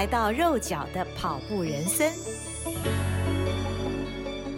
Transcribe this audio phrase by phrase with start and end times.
[0.00, 2.10] 来到肉脚的跑步人生。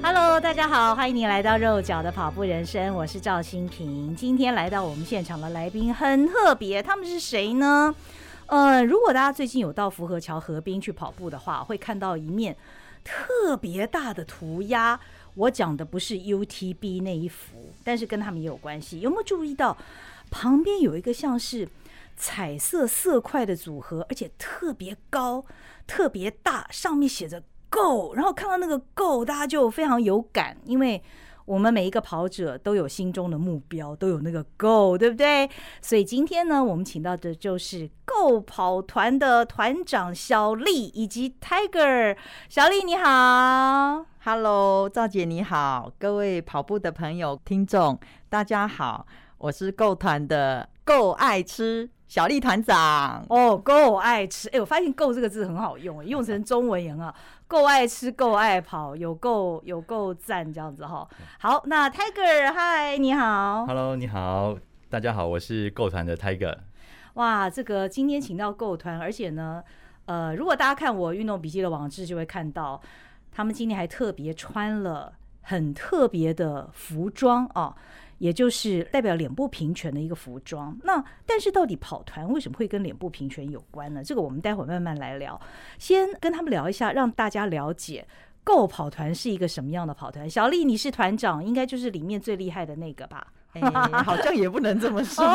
[0.01, 4.15] Hello，大家好，欢迎您来到肉脚的跑步人生，我是赵新平。
[4.15, 7.93] 今天来到我们现场的来宾很特别，他们是谁呢？
[8.47, 12.57] 呃，如果大家最近有到福和桥河滨去跑步的话，会看到一面。
[13.03, 15.01] 特别大的涂鸦，
[15.35, 19.01] 我讲的不是 UTB 那一幅，但是跟他们也有关系。
[19.01, 19.77] 有没有注意到
[20.31, 21.69] 旁边有一个像是
[22.17, 25.45] 彩色色块的组合，而且特别高、
[25.87, 31.03] 特别大，上面写着 “Go”，然后看到那个 “Go”，大家就非常有感，因为。
[31.45, 35.51] 我们每一个跑者都有心中的目标，都有那个 Go，对不对？
[35.83, 42.17] 所以今天呢，我们请到的就是 Go 跑团的团长小丽以及 Tiger。
[42.49, 49.05] 小丽你好，Hello，赵姐你好，各位跑步的朋友、听众大家好，
[49.39, 51.91] 我是 Go 团的 Go 爱吃。
[52.13, 57.15] 小丽团长哦，够爱吃哎，我发现“够”这个字很好用， 用成中文也很好。
[57.49, 61.09] 够爱吃，够爱跑，有够有够赞这样子哈。
[61.39, 64.55] 好，那 Tiger，嗨，你好，Hello，你好，
[64.91, 66.55] 大家好，我是够团的 Tiger。
[67.15, 69.65] 哇，这个今天请到够团，而且呢，
[70.05, 72.79] 呃，如果大家看我运动笔记的网志，就会看到
[73.31, 77.75] 他们今天还特别穿了很特别的服装哦。
[78.23, 80.79] 也就是代表脸部平权的一个服装。
[80.85, 84.01] 那但是到底跑团为什么会跟脸部平权有关呢？
[84.05, 85.41] 这个我们待会儿慢慢来聊。
[85.77, 88.07] 先跟他们聊一下，让大家了解
[88.45, 90.31] Go 跑团是一个什么样的跑团。
[90.31, 93.27] 小丽，你是团长，应该就是里面最厉害的那个吧？
[93.55, 93.61] 哎，
[94.05, 95.27] 好像也不能这么说，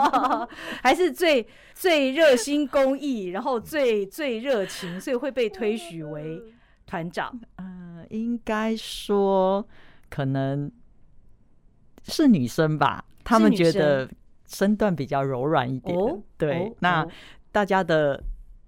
[0.82, 6.42] 还是最最热心公益，然后最最热情，所以会被推许为
[6.86, 7.38] 团长。
[7.56, 9.68] 嗯、呃，应该说
[10.08, 10.72] 可能。
[12.04, 13.04] 是女生吧？
[13.24, 14.08] 他们觉得
[14.46, 15.96] 身段比较柔软一点，
[16.36, 16.66] 对。
[16.66, 17.06] 哦、那
[17.50, 18.22] 大家的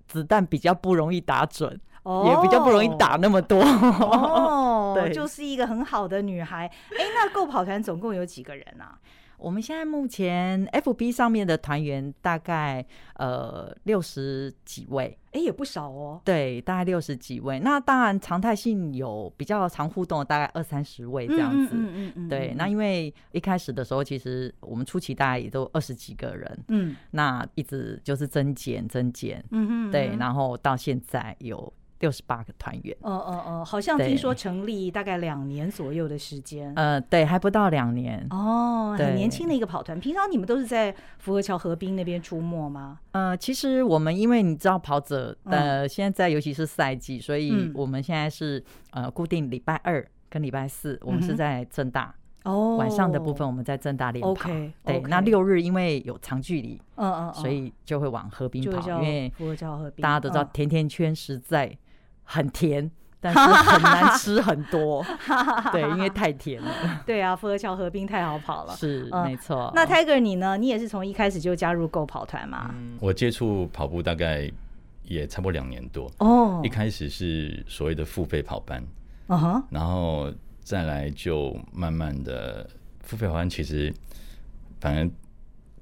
[0.06, 3.60] 子弹比较不容易打准，哦、也比较不容易打那么多。
[3.60, 6.66] 哦， 对，就是一个很好的女孩。
[6.66, 8.98] 哎，那 Go 跑团总共有几个人啊？
[9.38, 12.84] 我们现在目前 FB 上面的团员大概
[13.16, 16.20] 呃六十几位，哎，也不少哦。
[16.24, 17.60] 对，大概六十几位。
[17.60, 21.74] 那当然常态性有比较常互动的，大概二三十位这样子。
[21.74, 22.28] 嗯嗯嗯。
[22.28, 26.64] 对，那因为一开始的时候，其实我们初期大概也都二十几个人。
[26.68, 26.96] 嗯。
[27.10, 29.44] 那一直就是增减增减。
[29.50, 29.90] 嗯嗯。
[29.90, 31.72] 对，然后到现在有。
[32.04, 39.98] 六十八个团员，哦哦哦，好像听说成立大概两年左右的时间，呃，对，还不到两年，哦，很年轻的一个跑团。
[39.98, 42.98] 平常你们都是在福和桥河滨那边出没吗？
[43.12, 52.14] 呃，其实我们因为你知道跑者，呃，现在尤其是赛季，所以我们现在是呃固定礼拜二跟礼拜四，我们是在正大。
[52.44, 61.74] 哦，晚上的部分我们在正大练跑，okay, okay, 对，那六日因为有长距离，嗯嗯，所以就会往河滨跑，因为福和桥河滨大家都知道甜甜圈实在
[62.24, 62.90] 很甜，
[63.20, 65.04] 但是很难吃很多，
[65.72, 66.70] 对，因为太甜了。
[67.06, 69.70] 对啊，富和桥河滨太好跑了，是、嗯、没错。
[69.74, 70.56] 那 Tiger 你呢？
[70.56, 72.74] 你也是从一开始就加入 Go 跑团吗？
[72.76, 74.50] 嗯，我接触跑步大概
[75.04, 76.60] 也差不多两年多哦。
[76.64, 78.84] 一开始是所谓的付费跑班，
[79.28, 80.32] 嗯哼，然后。
[80.66, 82.66] 再来就慢慢的
[83.00, 83.92] 付费跑班其实
[84.80, 85.12] 反正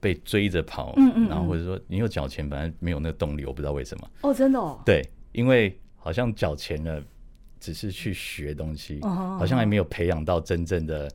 [0.01, 4.11] 被追着跑，嗯嗯，然后或者说你有缴钱，反而没有那个动力，我不知道为什么。
[4.23, 4.81] 哦，真的哦。
[4.85, 7.03] 对，因为好像缴钱了，
[7.61, 11.09] 只是去学东西，好像还没有培养到真正的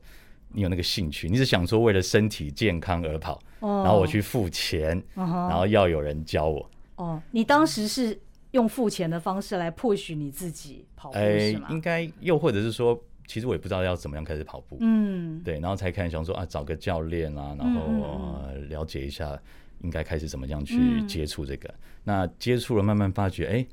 [0.52, 1.28] 你有那个兴趣。
[1.28, 6.70] 你是想说为了身体健康而跑，然后我去付钱，然后要有人教我。
[6.96, 8.18] 哦，你当时是
[8.52, 11.68] 用付钱的方式来迫许你自己跑步是吗？
[11.70, 12.98] 应该又或者是说。
[13.30, 19.38] 其实我也不知道要怎么样开始跑步，嗯，对，然后才开始想说啊，找个教练啊，然后、呃、了解一下
[19.82, 21.68] 应该开始怎么样去接触这个。
[21.68, 23.66] 嗯、那接触了，慢慢发觉，哎，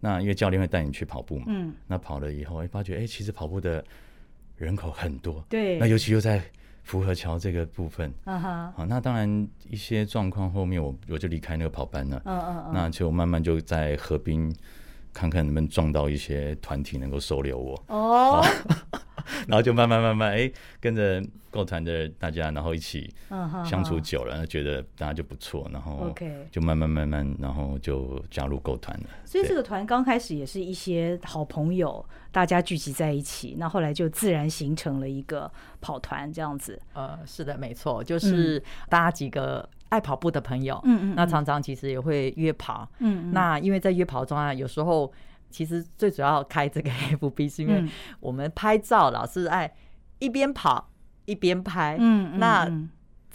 [0.00, 3.84] 那因为教练会带你去跑步嘛，嗯，那跑了以后，哎，发觉，哎，其实跑步的
[4.56, 6.42] 人口很多，对，那尤其又在
[6.82, 14.54] 福和桥这个部分，啊哈，好，那当然一些状况后面我我就离开那个跑班了，嗯嗯嗯，那就慢慢就在河滨。
[15.12, 17.84] 看看能不能撞到一些团体能够收留我。
[17.88, 18.44] 哦，
[19.46, 20.50] 然后就慢慢慢慢，哎，
[20.80, 23.12] 跟着购团的大家，然后一起
[23.64, 26.12] 相处久了，觉得大家就不错，然后
[26.50, 29.06] 就慢慢慢慢，然后就加入购团了。
[29.24, 35.50] 所以这个团刚开始也是一些好朋友，大家聚集在一起，那后来就自然形成了一个
[35.80, 36.80] 跑团这样子。
[36.92, 45.12] 呃，是的，没错，就是大家几个爱跑步的朋友，嗯嗯，那常常其实也会约跑，嗯，那因为在约跑中啊，有时候。
[45.50, 47.82] 其实最主要开这个 FB 是因为
[48.20, 49.72] 我们拍照老是爱
[50.18, 50.90] 一边跑
[51.24, 52.70] 一边拍，嗯，那。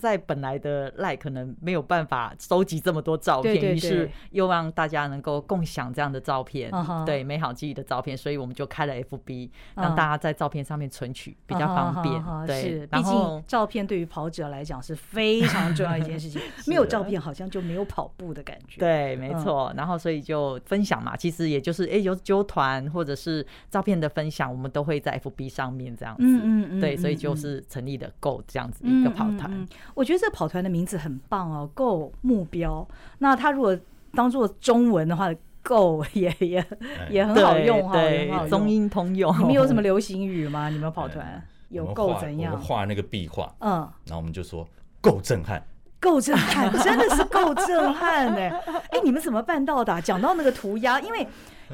[0.03, 6.69] 在本来的赖可能没有办法收集这么多照片，于是又让大家能够共享这样的照片，
[7.05, 12.21] 对美好记忆的照片，所以我们就开了 FB，让大家在照片上面存取比较方便。
[12.45, 18.81] 对，毕竟照片对于跑者来讲是非常重要一件事情， 没有照片好像就没有跑步的感觉。
[18.81, 19.71] 对，没错。
[19.77, 26.23] 然后所以就分享嘛，其实也就是哎，有纠团或者是照片的分享，我们都会在 FB 上面这样子。
[26.25, 29.65] 嗯嗯对，所以就是成立的 Go 这样子一个跑团。
[29.93, 32.87] 我觉得这跑团的名字很棒哦，Go 目标。
[33.19, 33.77] 那它如果
[34.13, 36.65] 当做中文的话，Go 也也
[37.09, 39.33] 也很好用哈，对，中英通用。
[39.39, 40.69] 你们有什么流行语吗？
[40.69, 42.53] 你们跑团有 Go 怎样？
[42.53, 44.67] 我们画那个壁画，嗯，然后我们就说
[44.99, 45.63] 够震撼，
[45.99, 48.49] 够震撼，真的是够震撼哎！
[48.91, 50.01] 哎，你们怎么办到的？
[50.01, 51.27] 讲到那个涂鸦，因为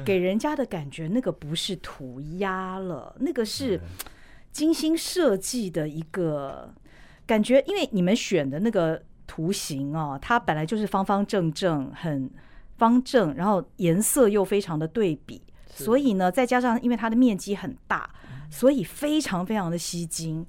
[0.04, 3.80] 给人家的感觉，那个不是涂鸦了，那个是
[4.52, 6.72] 精心设计的一个。
[7.30, 12.28] 感觉，因为你们选的那个图形哦，它本来就是方方正正，很
[12.76, 18.10] 方正，然后颜色又非常的对比，所以呢，再加上因为它的面积很大，
[18.50, 20.44] 所以非常非常的吸睛。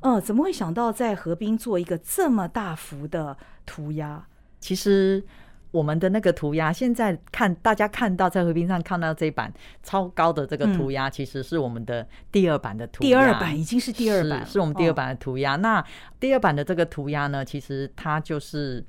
[0.00, 3.36] 嗯，怎么会想到在河滨做一个这么大幅的
[3.66, 4.26] 涂鸦？
[4.58, 5.22] 其实。
[5.72, 9.52] 我们的那个涂鸦，现在看大家看到在河滨上看到这一版
[9.82, 13.08] 超高的这个涂鸦，其实是我们的第二版的涂鸦。
[13.08, 15.56] 第二版已经是第二版，是我们第二版的涂鸦。
[15.56, 15.84] 那
[16.20, 18.84] 第二版的这个涂鸦呢，其实它就是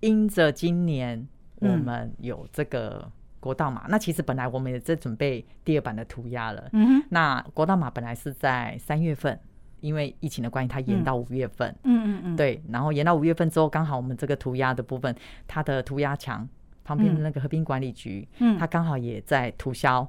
[0.00, 3.10] 因着今年我们有这个
[3.40, 6.68] 国道马，那其实本来我们也在准备第二版的涂鸦了。
[6.72, 9.40] 嗯，那国道马本来是在三月份。
[9.80, 11.74] 因为疫情的关系，它延到五月份。
[11.84, 15.14] 嗯嗯嗯，对，然后延到五月份之后，刚好我们这个涂鸦的部分，
[15.46, 16.48] 它的涂鸦墙
[16.84, 20.06] 旁边的那个和平管理局，嗯，它刚好也在涂销。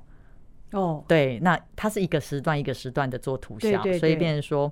[0.72, 4.72] 哦，对，那它是一个时段一个时段的做涂销，所以变成说，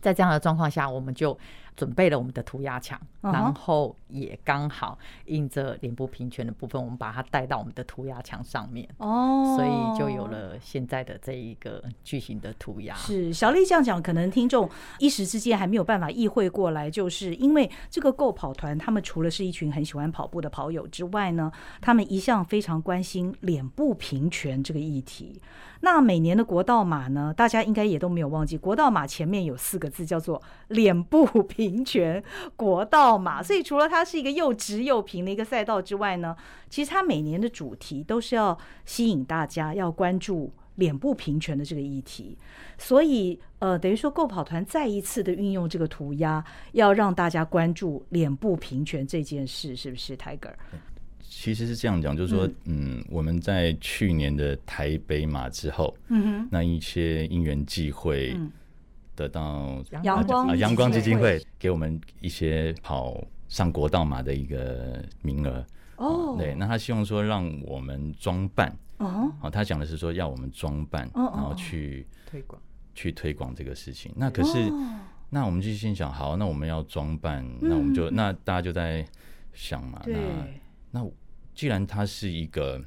[0.00, 1.38] 在这样的状况下，我们就。
[1.78, 12.94] 准备了我们的涂鸦墙，然后也刚好印着脸部平权的部分，我们把它带到我们的涂鸦墙上面哦，所以就有了现在的这一个巨型的涂鸦。
[12.94, 14.68] 是小丽这样讲，可能听众
[14.98, 25.40] 一时之间还没有办法意会过来，就是因为这个 Go 跑团，他们除了是一群很喜欢跑步的跑友之外呢，他们一向非常关心脸部平权这个议题。
[25.80, 31.68] 那每年的国道马呢，大家应该也都没有忘记，国道马前面有四个字叫做“脸部平”。
[31.68, 32.22] 平权
[32.56, 36.36] 国道马，所以除了它是一个又直又平的一个赛道之外呢，
[36.68, 42.36] 其实它每年的主题都是要吸引大家要关注脸部平权的这个议题。
[42.76, 50.52] 所以呃，等于说 Go 跑团再一次的运用这个涂鸦，要让大家关注脸部平权这件事，是不是，Tiger？
[51.20, 58.34] 其实是这样讲，就是说，嗯，嗯，我们在去年的台北马之后，嗯哼，那一些因缘际会。
[58.36, 58.50] 嗯
[59.18, 65.66] 得到阳光啊，阳光基金会给我们一些跑上国道马的一个名额。
[65.96, 66.36] 哦。
[66.38, 68.72] 对，那他希望说让我们装扮。
[68.98, 72.60] 哦，好，他讲的是说要我们装扮，然后去推广，
[72.94, 74.12] 去推广这个事情。
[74.16, 74.70] 那可是，
[75.30, 79.06] 那我们就心想，好，那我们要装扮，那我们就那大家就在
[79.52, 80.18] 想嘛，那
[80.90, 81.10] 那
[81.54, 82.80] 既然它是一个。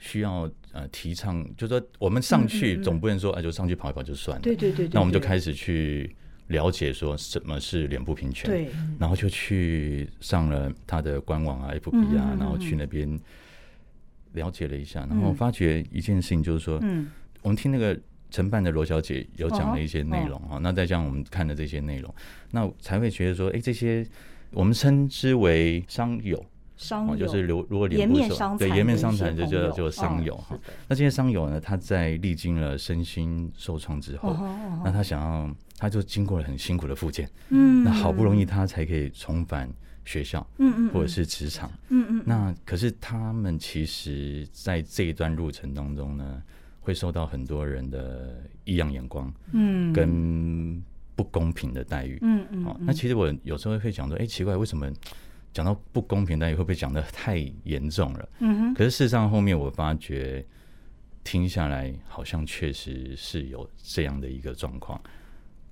[0.00, 4.90] 需要呃提倡，就是说我们上去总不能说哎、嗯嗯嗯啊、就上去跑一跑就算了，对对对，对。
[4.92, 6.14] 那我们就开始去
[6.48, 8.68] 了解说什么是脸部平权，对。
[8.98, 13.18] 然后就去上了他的官网啊，FB 啊，然后去那边
[14.32, 17.10] 了解了一下，然后发觉一件事情就是说，嗯，
[17.42, 17.98] 我们听那个
[18.30, 22.14] 承办的罗小姐有讲了一些内容啊，那再加上我们看的这些内容，
[22.50, 24.06] 那才会觉得说，哎，这些
[24.50, 26.44] 我们称之为商友。
[26.76, 30.58] 商友就是如如果脸部伤对颜面伤残就叫做商友哈。
[30.88, 34.36] 那这些商友呢，他在历经了身心受创之后，
[34.84, 39.70] 那他想要，他就经过了很辛苦的复健，嗯，那好不容易他才可以重返
[40.04, 42.22] 学校，嗯嗯，或者是职场，嗯嗯。
[42.26, 46.42] 那可是他们其实，在这一段路程当中呢，
[46.80, 50.82] 会受到很多人的异样眼光，嗯，跟
[51.14, 52.64] 不公平的待遇，嗯嗯。
[52.64, 54.90] 好，那其实我有时候会想说，哎，奇怪，为什么？
[55.54, 58.28] 讲到不公平，但也会不会讲的太严重了？
[58.40, 58.74] 嗯哼。
[58.74, 60.44] 可是事实上，后面我发觉，
[61.22, 65.00] 听下来，好像确实是有这样的一个状况。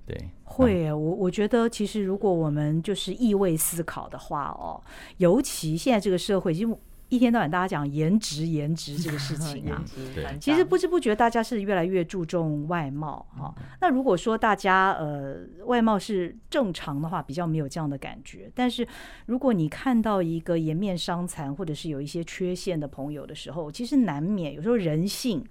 [0.05, 4.81] 对，会，我我觉得其实如果我们就是意味思考的话哦，
[5.17, 6.77] 尤其现在这个社会，其实
[7.13, 9.83] 一天到晚大家讲颜值颜值这个事情啊，
[10.41, 13.53] 其实不知不觉大家是越来越注重外貌哈。
[13.81, 18.51] 那如果说大家呃外貌是正常的话，比较没有这样的感觉。
[18.55, 18.87] 但是
[19.27, 25.45] 如果你看到一个颜面伤残或者是有一些缺陷的朋友的时候，其实难免有时候人性。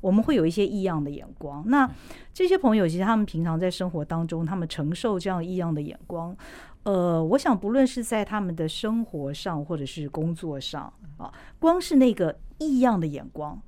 [0.00, 1.90] 我们会有一些异样的眼光，那
[2.32, 6.36] 这些朋友其实他们平常在生活当中，他们承受这样异样的眼光，
[6.84, 13.60] 呃，我想不论是在他们的生活上或者是工作上啊，光是那个异样的眼光，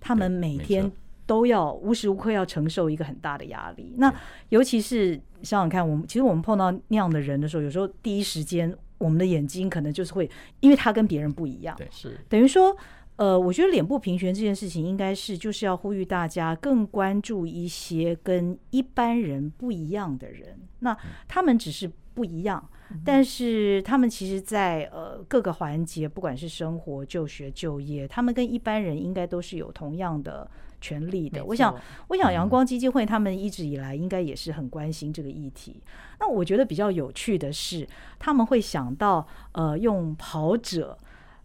[0.00, 0.90] 他们每天
[1.24, 3.94] 都要无时无刻要承受一个很大的压力。
[3.96, 4.12] 那
[4.50, 12.76] 尤其是想想看，我们其实我们碰到那样的人的时候，有时候第一时间我们的眼睛可能就是会，因为他跟别人不一样，对，是等于说。
[13.18, 20.56] 呃，我觉得脸部平权这件事情，应该是就是要呼吁大家更关注一些跟一般人不一样的人。
[20.78, 20.96] 那
[21.26, 22.64] 他们只是不一样，
[23.04, 30.48] 但是他们其实在呃各个环节，不管是生活、就学、就业，他们跟一般人应该都是有同样的
[30.80, 31.44] 权利的。
[31.44, 31.74] 我想，
[32.06, 35.82] 我想阳光基金会他们一直以来应该也是很关心这个议题。
[36.20, 37.84] 那我觉得比较有趣的是，
[38.16, 40.96] 他们会想到呃用跑者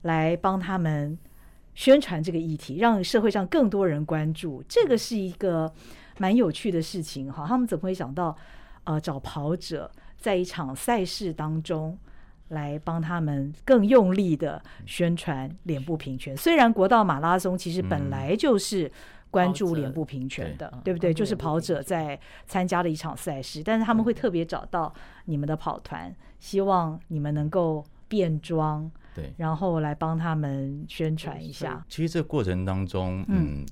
[0.03, 1.17] 来帮他们。
[1.75, 5.71] 宣传这个议题，让社会上更多人关注，这个是一个
[6.17, 7.45] 蛮有趣的事情哈。
[7.47, 8.35] 他们怎么会想到，
[8.83, 11.97] 呃，找跑者在一场赛事当中
[12.49, 16.37] 来帮他们更用力的宣传脸部平权？
[16.37, 18.91] 虽然国道马拉松其实本来就是
[19.31, 21.11] 关注脸部平权的，对不对？
[21.11, 24.93] 就是跑者在参加了一场赛事，但是他们会特别找到
[25.25, 28.91] 你们的跑团，希望你们能够变装。
[29.15, 31.85] 对，然后来帮他们宣传一下。
[31.87, 33.65] 其实这个过程当中，嗯，嗯，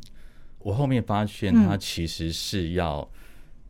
[0.60, 3.08] 我后面发现他其实是要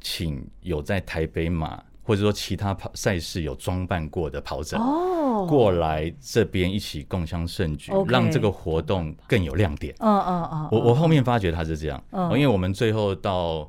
[0.01, 5.47] 请有在台北马、嗯、或者说其他跑赛事有装扮过的跑者哦。
[5.49, 9.95] 过来这边一起共襄盛举，哦、让这个活动更有亮点。
[9.99, 13.67] 嗯嗯嗯，我我后面发觉他是这样，嗯，因为我们最后到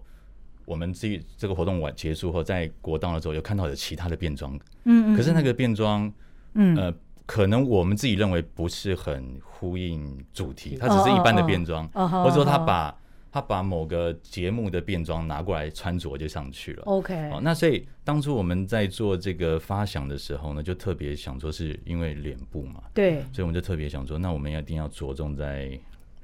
[0.64, 4.54] 我们这这个活动完结束后，在国道的时候有看到有其他的变装，
[4.84, 6.12] 嗯嗯，可是那个变装，
[6.54, 6.76] 嗯。
[6.76, 6.92] 呃。
[7.26, 12.94] 可能我们自己认为不是很呼应主题，它只是一般的变装，或者说他把
[13.30, 16.82] 他把某个节目的变装拿过来穿着就上去了。
[16.84, 25.70] OK，那所以当初我们在做这个发想的时候呢，就特别想说是因为脸部嘛，对，所以我们就特别想说，那我们一定要着重在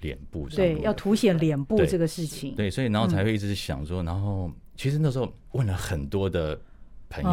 [0.00, 6.60] 脸部上，对，要凸显脸部这个事情，对，所以然后才会一直想说，然后其实那时候问了很多的。
[7.08, 7.30] 朋友，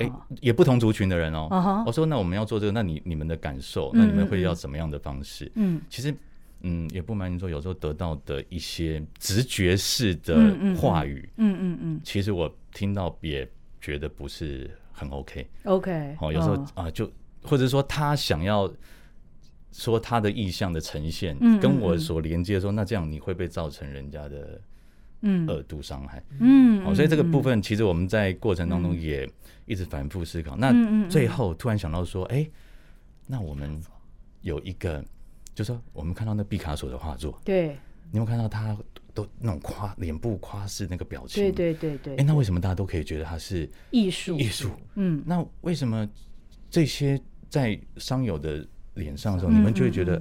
[0.00, 1.48] 哎、欸，也不同族群的人哦。
[1.50, 1.84] Uh.
[1.86, 5.50] 我说，那我们要做这个，那你你们的感受，那你们会要怎么样的方式？
[5.54, 6.14] 嗯，其实，
[6.62, 10.34] 嗯，也不瞒您说，有时候得到的一些直觉式的
[10.76, 13.46] 话语，嗯嗯嗯，其实我听到也
[13.80, 15.46] 觉得不是很 OK。
[15.64, 17.10] OK，哦，有时候啊，就
[17.42, 18.72] 或者说他想要
[19.72, 24.60] 说他的意向的呈现，跟我所连接的时候，那这样你会被造成人家的。
[25.22, 29.28] 嗯，二度伤害，嗯，好，所以这个部分其实我们在过程当中也
[29.66, 30.56] 一直反复思考。
[30.56, 30.72] 那
[31.08, 32.48] 最后突然想到说，哎，
[33.26, 33.80] 那我们
[34.40, 35.02] 有一个，
[35.54, 37.76] 就是说我们看到那毕卡索的画作，对，
[38.10, 38.76] 你有看到他
[39.14, 42.16] 都那种夸脸部夸饰那个表情，对对对对。
[42.16, 44.36] 哎，那为什么大家都可以觉得他是艺术？
[44.38, 46.08] 艺术，嗯，那为什么
[46.68, 50.20] 这些在商友的脸上的时候，你们就会觉得？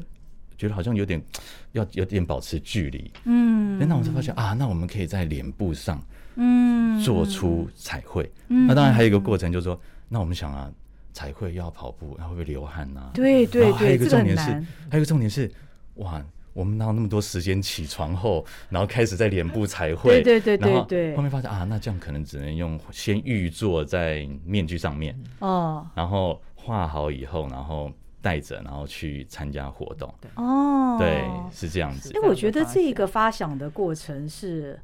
[0.62, 1.20] 觉得好像有点
[1.74, 6.00] 要有点保持距离，嗯，那我就发现啊，那我们可以在脸部上，
[6.36, 8.32] 嗯，做出彩绘。
[8.50, 10.72] 嗯，那当然还有一个过程，就是说，那我们想啊，
[11.14, 13.10] 彩绘要跑步，然后会不会流汗啊？
[13.12, 14.52] 对对对，还有一个重点是，
[14.88, 15.52] 还有一个重点是，
[15.96, 20.22] 哇，我们哪有那么多时间起床后，然后开始在脸部彩绘？
[20.22, 21.16] 对对对对对。
[21.16, 27.92] 后面发现啊，那这样可能只能用先预做在面具上面哦，然后画好以后，然后。
[28.22, 30.14] 带着，然后去参加活动。
[30.36, 32.12] 哦，对，是这样子。
[32.14, 34.80] 因为我觉得这个发想的过程是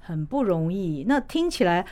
[0.00, 1.04] 很不容易。
[1.06, 1.84] 那听起来。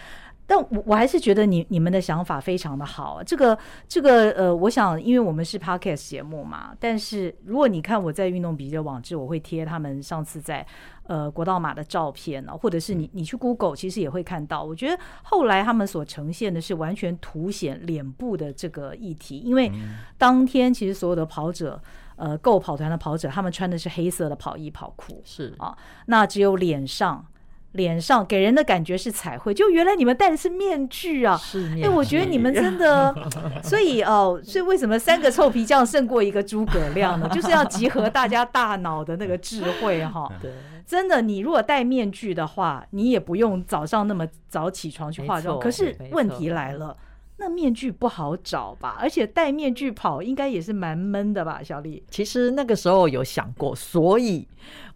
[0.46, 3.22] 但我我还是觉得你你们的想法非常的好。
[3.22, 3.58] 这个
[3.88, 10.66] 这个呃，我想，因为我们是 Podcast 节目嘛，但是如果你看我在运动笔记的网志，我会贴他们上次在
[11.04, 14.62] 呃国道马的照片呢，或者是你你去 Google 其实也会看到。
[14.62, 19.72] 我觉得后来他们所呈现的是完全凸显脸部的这个议题，因为
[20.18, 21.80] 当天其实所有的跑者，
[22.16, 27.24] 呃，GO 跑团的跑者，他们穿的是黑色的跑衣跑裤，是啊，那只有脸上。
[27.74, 31.38] 脸上给人的感觉是彩绘，就原来你们戴的是面具啊！
[31.76, 33.12] 哎、欸，我觉得你们真的，
[33.62, 37.28] 所以哦，所以为什么三个臭皮匠胜过一个诸葛亮呢？
[37.34, 40.28] 就是要集合大家大脑的那个智慧哈。
[40.40, 40.52] 对，
[40.86, 45.58] 真的，你如果戴面具的话，你也不用早上那么早起床去化妆。
[45.58, 46.96] 可是问题来了，
[47.38, 48.96] 那面具不好找吧？
[49.00, 51.60] 而且戴面具跑应该也是蛮闷的吧？
[51.60, 54.46] 小丽，其实那个时候有想过，所以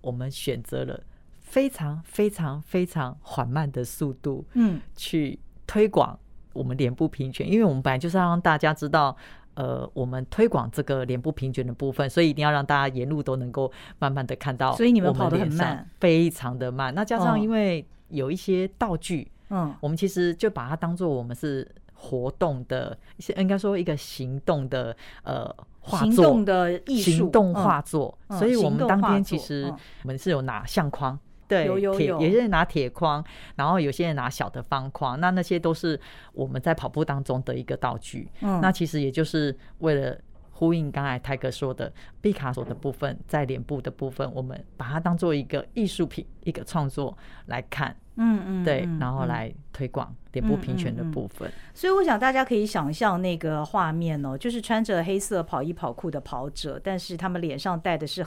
[0.00, 1.00] 我们选择了
[1.48, 6.18] 非常非常非常缓慢的速度，嗯，去推广
[6.52, 9.16] 我们脸部平权，因为我们本来就是要让大家知道。
[9.54, 14.72] 呃，我们推广这个脸部平权的部分，所以一定要让大家沿路都能够慢慢的看到。
[14.76, 16.94] 所以你们跑得很慢，非常的慢。
[16.94, 22.96] 那加上因为有一些道具，嗯，我们其实就把它当做我们是活动的，
[23.36, 28.16] 应该说一个行动的呃画作，行动的艺术，行动画作。
[28.38, 29.64] 所以我们当天其实
[30.04, 31.18] 我们是有拿相框。
[31.48, 33.24] 对，有有有，有些人拿铁框，
[33.56, 35.98] 然后有些人拿小的方框，那那些都是
[36.34, 38.28] 我们在跑步当中的一个道具。
[38.42, 40.16] 嗯，那其实也就是为了
[40.50, 41.90] 呼应刚才泰哥说的
[42.20, 47.96] 毕卡索的部分，在脸部的部分，我们把它当做一个艺术品、一个创作来看。
[48.20, 51.48] 嗯嗯，对，然后来推广脸部平权的部分。
[51.72, 58.26] 所以我想大家可以想象那个画面哦，就是穿着黑色跑衣跑裤的跑者，但是他们脸上戴的是。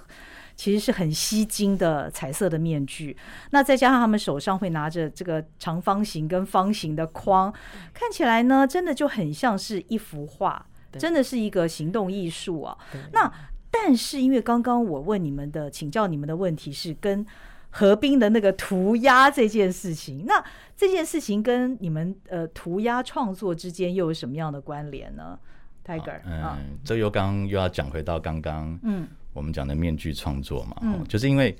[0.55, 3.15] 其实是很吸睛的彩色的面具，
[3.51, 7.51] 那再加上他们手上会拿着这个长方形跟方形的框，
[7.93, 10.65] 看起来呢，真的就很像是一幅画，
[11.00, 12.77] 真的是一个行动艺术啊。
[13.12, 13.31] 那
[13.72, 17.25] 但是因为刚刚我问你们的，请教你们的问题是跟
[17.70, 20.43] 何冰的那个涂鸦这件事情，那
[20.75, 25.39] 这件事情跟你们呃涂鸦创作之间又有什么样的关联呢
[25.86, 29.08] ？Tiger，嗯，这又刚又要讲回到刚刚，嗯。
[29.34, 31.56] 我们讲的面具创作嘛，嗯，就是因为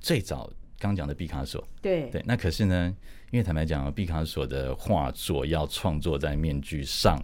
[0.00, 2.10] 最早刚讲的毕卡索，对。
[2.10, 2.94] 对，那可是呢，
[3.30, 7.18] 因为坦白讲，毕卡索的画作要创作在面具上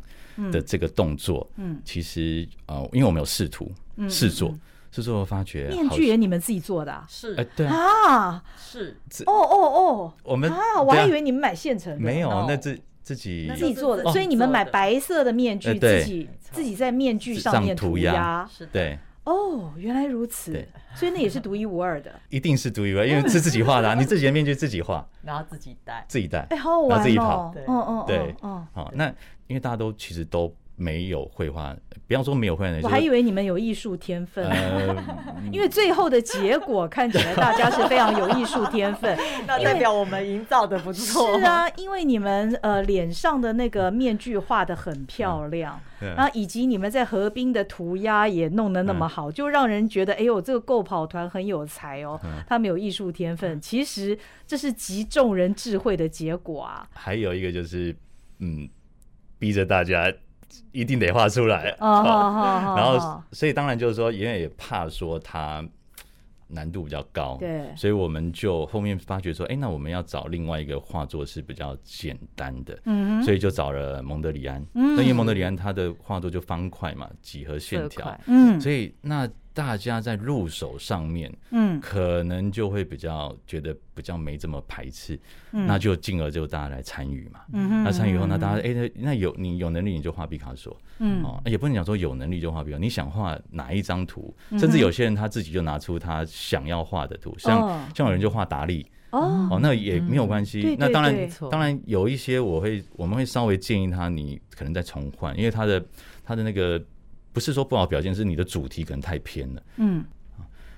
[0.50, 3.70] 的这个动作，嗯，其实呃，因为我们有试图
[4.08, 4.54] 试做，
[4.90, 7.34] 试做发觉面具也你们自己做的，是。
[7.34, 8.96] 哎，对啊，是。
[9.26, 18.98] 哦哦哦，我们啊，我还以为你们买现成的，没有，那自自己自己做的，所以你们买白色的面具，自己自己在面具上面涂鸦，是对。
[19.32, 29.06] 哦，原来如此，对， 所以那也是独一无二的， 一定是独一无二，因为是自己画的，啊， 你自己的面具自己画，然后自己戴，自己戴，哎，好好玩哦，然后自己跑，对，哦哦，对，哦，好，那
[29.46, 30.54] 因为大家都其实都。
[30.80, 31.76] 没有绘画，
[32.08, 34.96] 不要说没有绘画，我还以为你们有艺术天分，呃、
[35.52, 39.14] 因为最后的结果看起来大家是非常有艺术天分，
[39.46, 41.38] 那代表我们营造的不错。
[41.38, 53.60] 是啊，因为你们呃脸上的那个面具画的很漂亮，然后以及你们在河滨的涂鸦也弄得那么好，就让人觉得哎呦，这个购跑团很有才哦，他们有艺术天分。
[53.60, 56.88] 其实这是集众人智慧的结果啊。
[56.94, 57.94] 还有一个就是，
[58.38, 58.66] 嗯，
[59.38, 60.10] 逼着大家。
[60.72, 62.06] 一定得画出来，oh,
[62.76, 65.64] 然后所以当然就是说，因为也怕说它
[66.48, 79.28] 难度比较高，对，所以我们就后面发觉说，哎，那我们要找另外一个画作是比较简单的，嗯，所以就找了蒙德里安，嗯，因为蒙德里安他的画作就方块嘛，几何线条，嗯，所以那。
[79.52, 85.18] 大家在入手上面，嗯，可能就会比较觉得比较没这么排斥，
[85.52, 97.58] 嗯，那就进而就大家来参与嘛，嗯，那参与以后，那大家哎，那那有你有能力你就画毕卡索，嗯，哦，也不能讲说有能力就画毕卡，你想画哪一张图，甚至有些人他自己就拿出他想要画的图，像
[97.92, 105.84] 像有人就画达利，哦，哦，那也没有关系，那当然当然有一些我会我们会稍微建议他，你可能再重换，因为他的
[106.24, 106.80] 他的那个。
[107.32, 109.62] 不是说不好表现，是你的主题可能太偏了。
[109.76, 110.04] 嗯，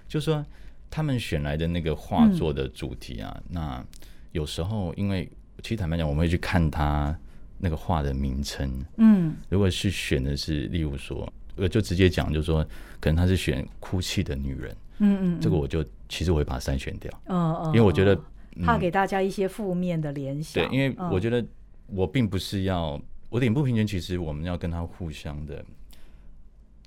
[0.07, 0.45] 就是说
[0.91, 3.87] 他们选来的那个画作的主题啊，嗯、那
[4.33, 5.31] 有时候因为
[5.62, 7.17] 其实坦白讲，我们会去看他
[7.59, 8.85] 那个画的名称。
[8.99, 12.62] 嗯，如果是选的是，例如说，我就直接讲，就是说，
[13.01, 14.77] 可能他是选哭泣的女人。
[14.99, 17.11] 嗯嗯，这个我就其实我会把它筛选掉。
[17.27, 18.15] 哦哦，因为我觉得、
[18.57, 20.62] 嗯、怕给大家一些负面的联想。
[20.62, 21.45] 对，因为我觉得
[21.87, 25.65] 我并不是要我脸部平权，其实我们要跟他互相的。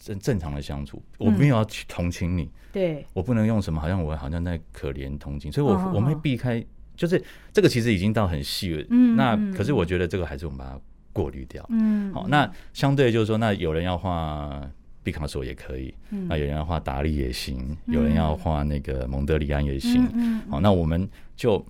[0.06, 6.64] 正正常的相处，我没有要去同情你，嗯、对，我不能用什么，好像我好像在可怜同情，所以我，我、们会避开，
[6.96, 7.20] 就是
[7.52, 10.80] 这个其实已经到很细了，嗯，那可是我觉得这个还是我们把它
[11.12, 14.62] 过滤掉，嗯，好，那相对就是说，那有人要画
[15.02, 21.66] 毕卡索也可以，嗯、那有人要画达利也行，嗯、有人要画那个蒙德里安也行，嗯，好，那我们就。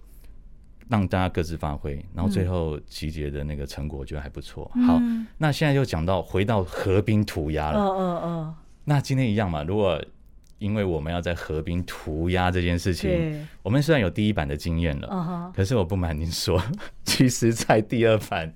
[0.89, 4.71] 让大家各自发挥，然后最后集结的那个成果，我觉得还不错。
[4.75, 5.01] 嗯、好，
[5.37, 7.79] 那现在就讲到回到河滨涂鸦了。
[7.79, 8.55] 嗯嗯嗯。
[8.83, 9.63] 那今天一样嘛？
[9.63, 9.99] 如果
[10.59, 16.61] 因为我们要在河滨涂鸦这件事情，我们虽然有第一版的经验了，可是我不瞒您说，
[17.03, 18.53] 其实，在第二版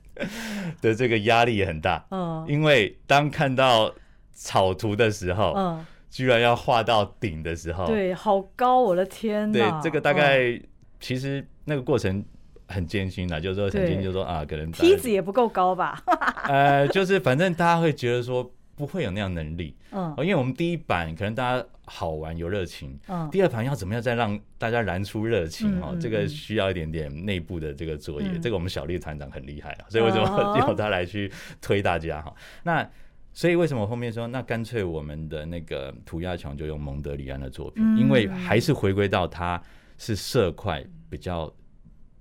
[0.81, 2.05] 的这个压力也很大。
[2.11, 2.45] 嗯。
[2.47, 3.93] 因为当看到
[4.31, 9.53] 草图的时候，嗯，居然要画到顶的时候，对，好高，我的天呐！
[9.53, 10.59] 对，这个大概、哦、
[11.01, 12.25] 其实那个过程
[12.67, 16.03] 很艰辛的，就是说曾经就说啊，可能梯子也不够高吧？
[16.49, 30.25] 呃，就是反正大家会觉得说不会有那样能力，嗯，因为我们第一版可能大家好玩有热情，嗯，第二盘要怎么样再让大家燃出热情哦、嗯，这个需要一点点内部的这个作业，嗯、这个我们小丽团长很厉害啊，所以为什么
[30.59, 32.33] 要他来去推大家哈？
[32.63, 32.89] 那。
[33.31, 39.61] 所以为什么我后面说，那干脆我们的那个涂鸦墙就用蒙德里安的作品，嗯，因为还是回归到它
[39.99, 41.49] 是色块比较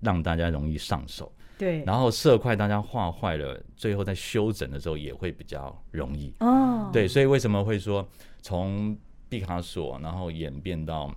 [0.01, 6.91] 让大家容易上手，对，然后色块大家画坏了，最后在修整的时候也会比较容易哦。
[6.93, 8.07] 对，所以为什么会说
[8.41, 8.97] 从
[9.29, 11.15] 毕卡索然后演变到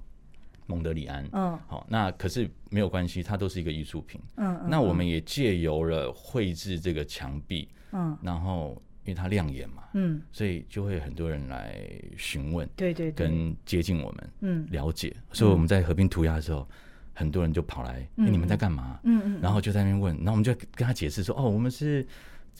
[0.67, 1.27] 蒙德里安？
[1.31, 4.19] 嗯，好，那可是没有关系，它都是一个艺术品。
[4.37, 8.81] 嗯，那我们也借由了绘制这个墙壁，嗯，然后。
[9.03, 11.75] 因为它亮眼嘛，嗯，所以就会很多人来
[12.17, 15.11] 询问，对对，跟接近我们，嗯，了解。
[15.33, 16.69] 所以我们在河滨涂鸦的时候，
[17.13, 18.99] 很多人就跑来，哎，你们在干嘛？
[19.03, 22.05] 嗯嗯，然后就在那边问，然后我们就跟他解释说，哦，我们是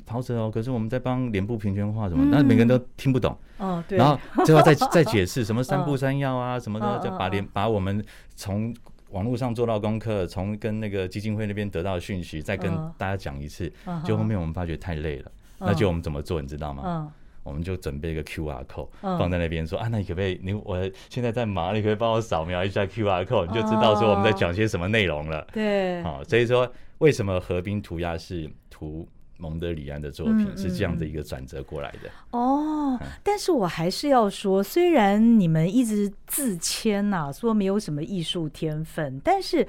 [0.05, 3.97] 跑者哦，可是我们在帮脸部平权化什么，但是每个人都听不懂，哦，对。
[3.97, 8.03] 然后最后再 再解释什么三步三要啊什么的，就把脸把我们
[8.35, 8.73] 从
[9.09, 13.71] 网络上做到功课，从跟那个基金会那边得到的讯息，再跟大家讲一次，
[14.05, 15.31] 就后面我们发觉太累了。
[15.59, 17.11] 那就我们怎么做，你知道吗？
[17.43, 20.39] 嗯，我们就准备一个 QR code 放在那边，说啊，那你可不可以？
[20.43, 20.77] 你我
[21.09, 25.45] 现在在忙，你可以帮我扫描一下 QR code，你就知道说我们在讲些什么内容了。
[25.51, 32.09] 对，好，所以说为什么河滨涂鸦是涂蒙德里安的作品，是这样的一个转折过来的。
[32.31, 39.67] 哦，但是我还是要说，虽然你们一直自谦呐，说没有什么艺术天分，但是。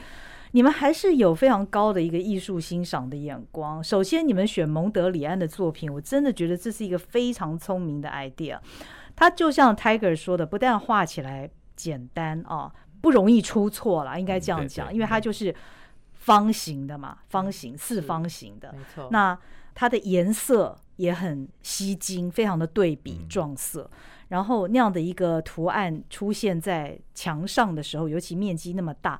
[0.52, 3.82] 你们还是有非常高的一个艺术欣赏的眼光。
[3.82, 8.58] 首先，你们选蒙德里安的作品，我真的觉得这是一个非常聪明的 idea。
[9.16, 15.54] 它就像 Tiger 说的，不但画起来简单啊，不容易出错了，应该这样讲，因为它就是
[16.12, 19.08] 方形的嘛，方形四方形的，没错。
[19.10, 19.38] 那
[19.74, 23.90] 它的颜色也很吸睛，非常的对比撞色。
[24.28, 29.18] 然后那样的一个图案出现在墙上的时候，尤其面积那么大。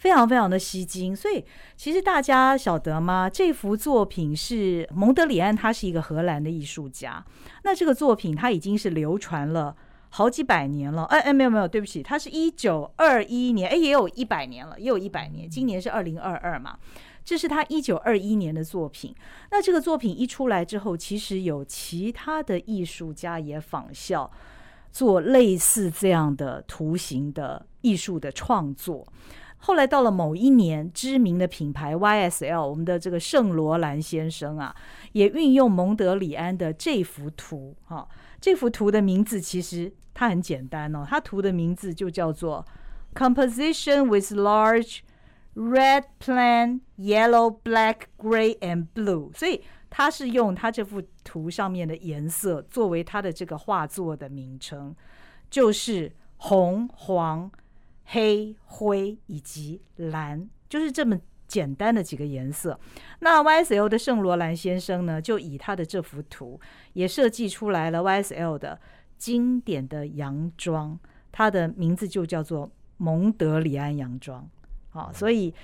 [0.00, 1.44] 非常非常的吸睛，所以
[1.76, 3.28] 其实大家晓得吗？
[3.28, 7.22] 这幅作品是蒙德里安，他是一个荷兰的艺术家。
[7.64, 9.76] 那这个作品他已经是流传了
[10.08, 11.04] 好几百年了。
[11.04, 15.46] 哎哎，没有没有，对不起，他是一九二一年，哎，也有一百年了，也有一百年。
[15.46, 16.78] 今年是二零二二嘛，
[17.22, 19.14] 这是他一九二一年的作品。
[19.50, 24.30] 那这个作品一出来之后，其实有其他的艺术家也仿效，
[24.90, 29.06] 做类似这样的图形的艺术的创作。
[29.62, 34.74] 后来到了某一年，知名的品牌 YSL，我们的这个圣罗兰先生啊，
[35.12, 38.08] 也运用蒙德里安的这幅图，哈，
[38.40, 42.64] 这幅图的名字其实它很简单哦，它图的名字就叫做
[43.14, 45.00] Composition with large
[45.54, 54.96] red, Plan Yellow black, gray and blue，所以它是用它这幅图上面的颜色作为它的这个画作的名称，
[55.50, 57.50] 就是红、黄。
[58.12, 62.78] 黑、灰以及蓝，就是这么简单的几个颜色。
[63.20, 66.60] 那 YSL 的圣罗兰先生呢，就以他的这幅图
[66.92, 68.80] 也设计出来了 YSL 的
[69.16, 70.98] 经典的洋装，
[71.30, 74.48] 它的名字就叫做蒙德里安洋装。
[74.90, 75.54] 好，所以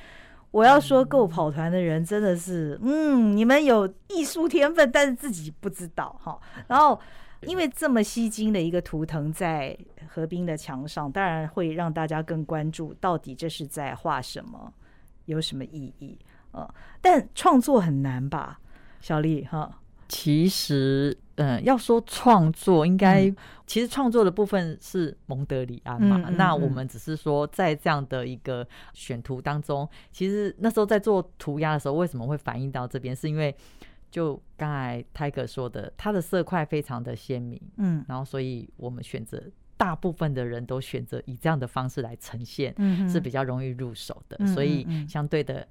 [0.52, 6.40] 我要说，够跑团的人真的是，嗯，你们有艺术天分，但是自己不知道哈。
[6.68, 7.00] 然后。
[7.46, 9.76] 因为这么吸睛的一个图腾在
[10.09, 14.72] 河滨的墙上，当然会让大家更关注到底这是在画什么，
[15.24, 16.18] 有什么意义
[16.52, 16.72] 啊？
[17.00, 18.61] 但创作很难吧，
[19.00, 19.80] 小丽哈？
[20.09, 26.37] 其实，嗯，要说创作，应该、嗯、其实创作的部分是蒙德里安嘛、嗯嗯嗯。
[26.37, 33.14] 那我们只是说，在这样的一个选图当中，其实那时候在做涂鸦的时候，为什么会反映到这边？
[33.14, 33.54] 是因为。
[34.11, 39.42] 就刚才泰哥说的，它的色块非常的鲜明，嗯，然后所以我们选择
[39.77, 45.66] 大部分的人都选择以这样的方式来呈现，嗯，是比较容易入手的，嗯，所以相对的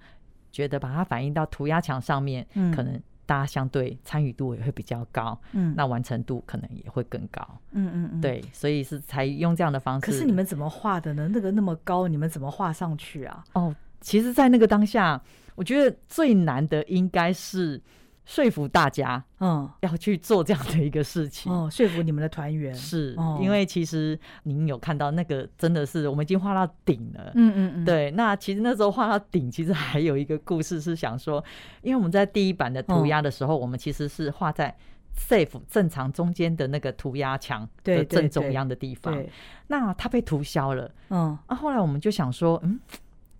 [0.52, 10.06] 觉得把它反映到涂鸦墙上面，嗯，可能大家相对参与度也会比较高，嗯，那完成度可能也会更高，嗯嗯嗯，对，所以是才用这样的方式。
[10.06, 11.28] 可是你们怎么画的呢？
[11.34, 13.44] 那个那么高，你们怎么画上去啊？
[13.54, 15.20] 哦，其实，在那个当下，
[15.56, 17.82] 我觉得最难的应该是。
[18.26, 21.70] 说服大家，嗯，要去做这样的一个事情哦。
[21.72, 27.32] 说服你们的团员是、哦，因为其实您有看到那个，真的是我们已经画到顶了。
[27.36, 28.10] 嗯嗯嗯，对。
[28.12, 31.44] 那其实那时候画到顶，其实还有一个故事是想说，
[31.82, 34.76] 因为我们在第一版的涂鸦的时候，哦、我们其实是画在
[35.16, 39.24] safe 正常中间的那个涂鸦墙的正中央的地方，
[39.68, 40.92] 那它被涂消了。
[41.10, 42.80] 嗯，啊，后来我们就想说，嗯，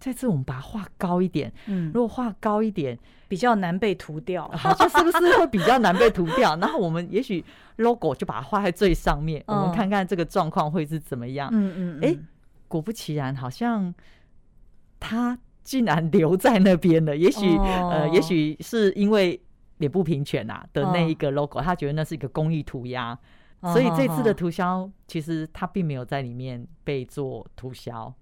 [0.06, 1.52] 这次我们把它画高一点。
[1.66, 2.96] 嗯，如果画高一点，
[3.28, 6.56] 比较难被涂掉，好像是不是会比较难被涂掉？
[6.62, 7.44] 然后我们也许
[7.78, 11.50] logo 就把它画在最上面，我们看看这个状况会是怎么样。
[11.52, 12.16] 嗯嗯，哎，
[12.68, 13.92] 果不其然，好像
[15.00, 17.18] 它竟然留在那边了。
[17.18, 19.42] 也许呃，也许是因为。
[19.80, 23.12] 脸部平权啊的那一个 logo，、哦、他觉得那是一个公益涂鸦，
[23.60, 28.14] 哦、所以这次的涂销其实他并没有在里面被做涂销。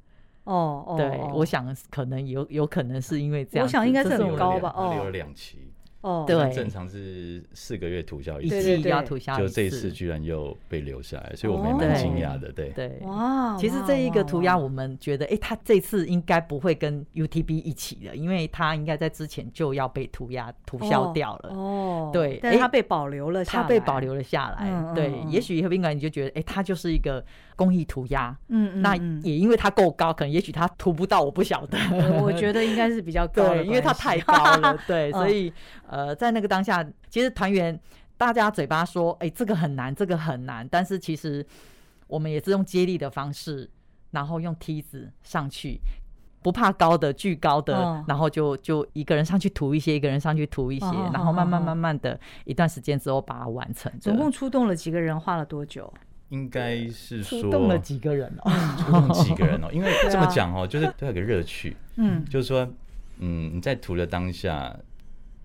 [0.46, 4.74] 哦，对，哦、我想可能有有可能是因为这样，我想应该是很高吧。
[4.76, 5.70] 哦，留了两期。
[6.02, 12.52] 哦，对，正常是四个月涂销一次，要涂销，就这一次居然又被留下来，所以我们也蛮惊讶的。
[12.52, 12.72] 对。
[12.72, 21.56] 对，哇，其实这一个涂鸦，我们觉得，哎，他这次应该不会跟 UTB 一起的，因为他应该在之前就要被涂鸦涂销掉了。
[21.56, 24.94] 哦，对，但是他被保留了，他被保留了下来。
[24.94, 27.24] 对，也许以后宾馆你就觉得，哎，他就是一个
[27.56, 28.38] 公益涂鸦。
[28.48, 31.78] 嗯嗯，那也因为它够高，可能也许他涂不到，我不晓得。
[32.22, 34.78] 我觉得应该是比较高， 因为它太高了。
[34.88, 35.54] 对，所以。
[35.88, 37.80] 呃，在那个当下，其实团员
[38.18, 41.46] 大家嘴巴说：“哎、欸，这个很难，这个很难。”但是其实
[42.08, 43.70] 我们也是用接力的方式，
[44.10, 45.80] 然后用梯子上去，
[46.42, 53.92] 不怕高的、巨高的，哦、然后就就一个人上去涂一些，一个人上去涂一些，哦、然后慢慢慢慢的一段时间之后把它完成。
[54.00, 55.20] 总共出动了几个人？
[55.20, 55.94] 花了多久？
[56.34, 62.67] 应该是说出动了几个人哦， 出动几个人哦，因为这么讲哦，就是都有个乐趣，嗯，就是说，
[63.19, 64.76] 嗯，你在涂的当下。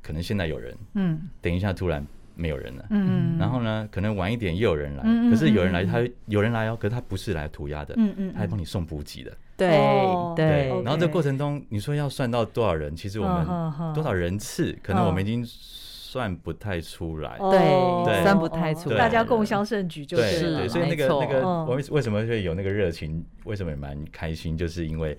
[0.01, 2.03] 可能现在有人，嗯，等一下突然
[2.35, 9.69] 没有人了，嗯，然后呢，可能晚一点又有人来，可是有人来，他有人来哦，可是他不是来涂鸦的，嗯嗯，他还帮你送补给的，对
[10.35, 13.45] 对，然后这过程中，你说要算到多少人，其实我们
[13.93, 15.45] 多少人次，可能我们已经
[16.11, 25.19] 算不太出来，对，算不太出来，大家共襄盛举就是，对，所以那个那个，我为为什么会有那个热情，为什么也蛮开心，就是因为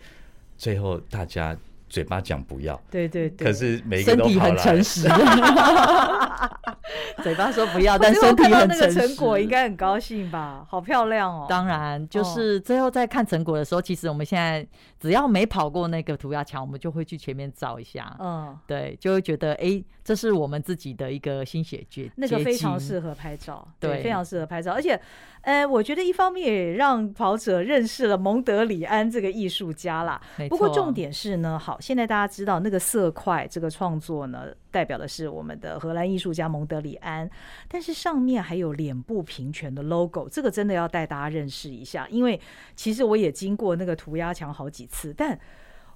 [0.57, 1.55] 最后大家。
[1.91, 5.07] 嘴巴讲不要，对对对，可是每个都很诚实。
[7.23, 8.59] 嘴巴说不要，但身体很诚实。
[8.59, 10.65] 看到那个成果应该很高兴吧？
[10.69, 11.45] 好漂亮哦！
[11.49, 14.65] 当然，就是最后在看成果的时候，其实我们现在
[14.99, 18.15] 只要没跑过那个涂鸦墙，我们就会去前面照一下。
[18.19, 24.99] 嗯，对，就会觉得哎，这是我们自己的一个心血结，那个非常适合拍照，对，非常适合拍照，而且。
[25.41, 30.21] 呃，我觉得一方面也让跑者认识了蒙德里安这个艺术家啦。
[30.49, 37.29] 不过重点是呢，好，现在大家知道那个色块这个创作呢，代表的是我们的荷兰艺术家蒙德里安，
[37.67, 42.39] 但是上面还有脸部平权的 logo，这个真的要带大家认识一下，因为
[42.75, 45.39] 其实我也经过那个涂鸦墙好几次，但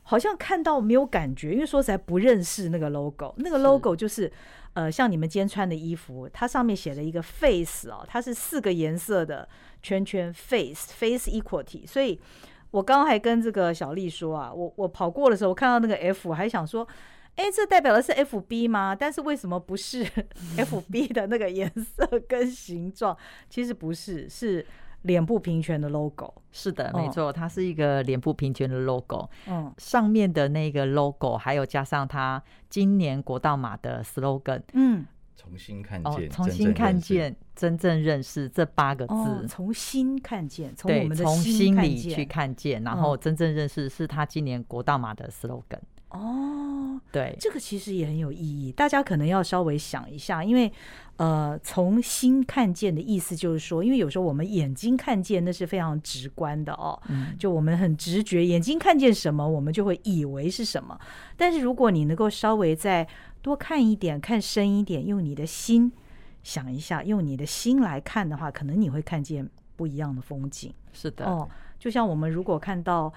[0.03, 4.31] 好像看到没有感觉，因为说实在不认识那个 logo，那个 logo 就是。
[4.75, 9.47] 呃，像你们今天穿的衣服，它上面写了一个 face 哦，它是四个颜色的
[9.83, 11.85] 圈圈 face face equality。
[11.85, 12.19] 所以
[12.71, 16.87] 我刚刚还跟这个小丽说啊，我我跑过的时候，我看到那个 F，我还想说，
[17.35, 18.95] 哎，这代表的是 FB 吗？
[18.95, 20.05] 但是为什么不是
[20.57, 23.17] FB 的那个颜色跟形状？
[23.49, 24.65] 其实不是，是。
[25.03, 29.29] 脸部平权的 logo 是的，没错，它是一个脸部平权的 logo。
[29.47, 45.81] 嗯，上面的那个 logo 还有加上它今年国道马的 slogan，嗯，重新看见，重新看见，真正认识这八个字，重新看见，从我们的心里去看见，然后真正认识是他今年国道马的 slogan。
[46.11, 46.52] 哦，
[47.13, 50.69] 对，这个其实也很有意义，大家可能要稍微想一下，因为。
[51.17, 60.99] 呃，从心看见的意思就是说，因为有时候我们眼睛看见那是非常直观的哦，嗯，就我们很直觉，眼睛看见什么，我们就会以为是什么。
[61.37, 63.07] 但是如果你能够稍微再
[63.43, 65.91] 多看一点，看深一点，用你的心
[66.41, 70.73] 想一下，用你的心来看的话，可能你会看见不一样的风景。
[70.93, 71.47] 是的，哦，
[71.77, 73.13] 就像我们如果看到，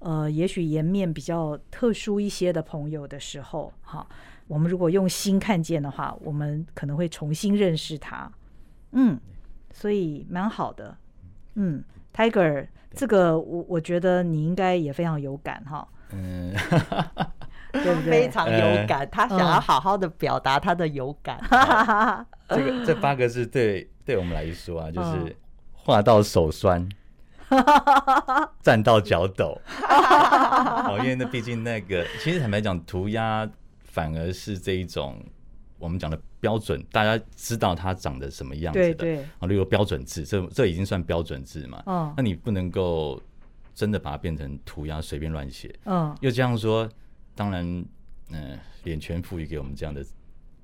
[0.00, 4.06] 呃，也许颜面比较特殊一些的朋友的时候，哈。
[4.46, 8.32] 我们如果用心看见的话，我们可能会重新认识他。
[8.92, 9.20] 嗯，
[9.72, 10.96] 所以蛮好的。
[11.56, 11.84] 嗯
[12.14, 15.86] ，Tiger，这个我我觉得你应该也非常有感哈。
[16.12, 16.54] 嗯，
[17.72, 18.10] 对不对？
[18.24, 21.38] 非常有感，他想要好好的表达他的有感。
[22.48, 25.36] 这个这八个字对对我们来说啊，就是
[25.74, 26.88] 话到手酸，
[28.62, 29.60] 站到脚抖。
[29.88, 33.48] 哦，因为那毕竟那个，其实坦白讲，涂鸦。
[33.90, 35.20] 反而是这一种
[35.76, 41.82] 我们讲的标准，大家知道它长得什么样子的，对对啊，例如标准字，这这已经算标准字嘛。
[41.86, 43.20] 嗯，那你不能够
[43.74, 45.74] 真的把它变成涂鸦，随便乱写。
[45.86, 46.88] 嗯，又这样说，
[47.34, 47.66] 当然，
[48.30, 50.04] 嗯、呃，脸权赋予给我们这样的，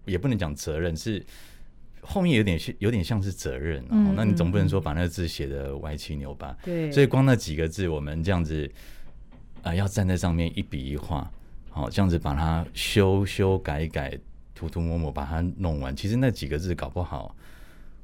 [0.05, 1.25] 也不能讲责任，是
[2.07, 8.71] 后面有点有点像是责任，哦，那你总不能说把那个字写的歪七扭八，对，所以光那几个字，我们这样子
[9.63, 11.29] 啊、呃，要站在上面一笔一画，
[11.71, 14.17] 好，这样子把它修修改改、
[14.55, 17.35] 涂涂抹抹把它弄完，其实那几个字搞不好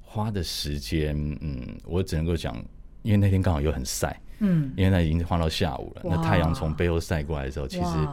[0.01, 2.57] 花的时间，嗯，我只能够讲，
[3.03, 8.09] 因为那天刚好又很晒，嗯，因为那已经画到下午了，那太阳从背后晒过来的时候，其实。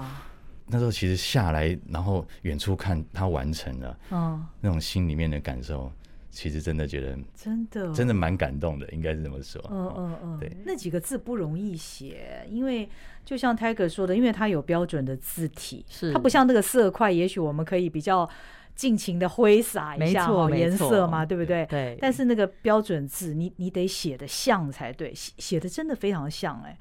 [0.70, 5.90] 那时候其实下来，然后远处看他完成了，嗯，那种心里面的感受，
[6.30, 9.64] 其实真的觉得真的真的蛮感动的，应该是这么说。
[9.72, 12.90] 嗯嗯嗯，对，那几个字不容易写，因为
[13.24, 18.30] 就像 Tiger 说的，因为它有标准的字体，是它不像那个色块，也许我们可以比较
[18.76, 21.66] 尽情的挥洒一下颜色嘛，对不对？
[21.68, 21.98] 对。
[22.02, 26.78] 但是那个标准字，你你得写的像才对，写写的真的非常像哎，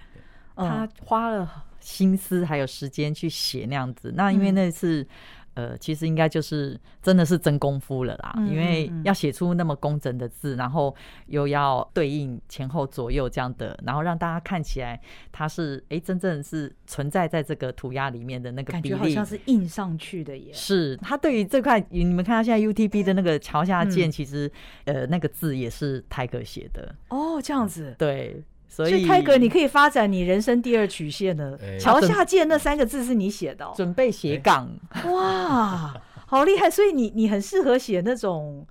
[0.57, 1.65] 他花了。
[1.87, 5.07] 心思还有时间去写那样子，那因为那次，
[5.55, 8.35] 嗯、呃，其实应该就是真的是真功夫了啦。
[8.39, 10.93] 嗯、因为要写出那么工整的字，然后
[11.29, 20.53] 又要对应前后左右这样的，然后让大家看起来它是哎、欸，真正是存在在这个涂鸦里面的那个比例，感觉好像是印上去的耶。
[20.53, 24.51] 是，他对于这块，你们看到现在 UTB 的那个 桥下键，其实、
[24.87, 26.93] 嗯、呃那个字也是 Tiger 写的。
[27.11, 27.95] 哦，这样子。
[27.97, 28.43] 对。
[28.69, 34.69] 所以，Tiger，你可以发展你人生第二曲线的“桥下见”那三个字是你写的，哦准备斜杠，
[35.07, 35.95] 哇，
[36.27, 36.69] 好厉害！
[36.69, 38.67] 所以你你很适合写那种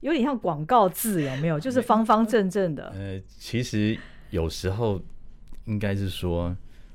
[0.00, 1.58] 有点像广告字，有没有？
[1.58, 2.92] 就是方方正正的。
[2.94, 5.00] 呃，其实有时候
[5.64, 6.54] 应该是说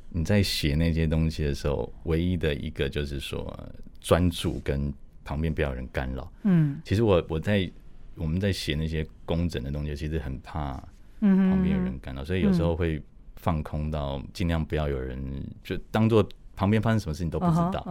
[0.09, 3.57] 你在写那些东西的时候，唯一的一个就是说
[3.99, 4.93] 专注跟
[5.23, 6.31] 旁边不要有人干扰。
[6.43, 7.67] 嗯，其实我我在
[8.15, 10.83] 我们在写那些工整的东西，其实很怕。
[11.21, 13.01] 嗯，旁边有人看到，所以有时候会
[13.35, 15.19] 放空到尽量不要有人，
[15.63, 17.81] 就当做旁边发生什么事情都不知道。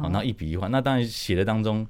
[0.00, 1.86] 好，那一笔一画，那当然写的当中，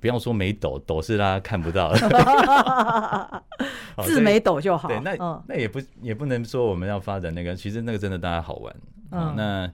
[0.00, 3.42] 不要说没抖，抖是大家看不到的，
[4.04, 4.88] 字没抖就好。
[4.88, 8.76] 对，那那也不也不能说我们要发展那个，其实那个真的大家好玩。
[9.10, 9.72] 嗯，那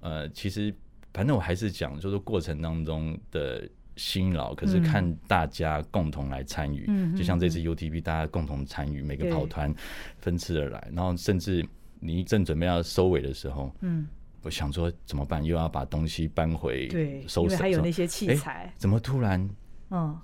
[0.00, 0.74] 呃，其实
[1.12, 3.68] 反正我还是讲，就是过程当中的。
[4.02, 9.72] 辛劳，可是看大家共同来参与，嗯、就像这次 UTB，大家共同参与，嗯、每个跑团
[10.18, 11.64] 分次而来，然后甚至
[12.00, 14.08] 你正准备要收尾的时候，嗯，
[14.42, 15.44] 我想说怎么办？
[15.44, 16.88] 又要把东西搬回
[17.28, 19.48] 收拾，还有那些器材，欸、怎么突然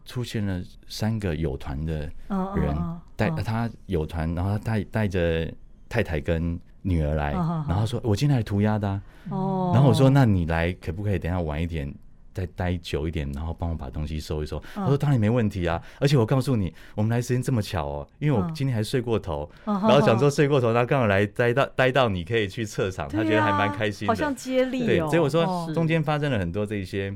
[0.04, 2.10] 出现了三个有团的
[2.56, 2.76] 人
[3.14, 5.48] 带他有团，然后他带带着
[5.88, 7.32] 太太跟女儿来，
[7.68, 11.94] 然后说：“我今天来涂鸦的。”哦，然后我说：“那你来可不可以等下晚一点？”
[12.38, 14.62] 再待久一点，然后帮我把东西收一收。
[14.76, 24.86] 我说：“当然没问题啊，而且我告诉你，我们来时间这么巧哦，因为我今天还睡过头，然后想说睡过头，他刚好来待到待到你可以去测场，他觉得还蛮开心的，好像接力。
[24.86, 27.12] 对，所以我说中间发生了很多这些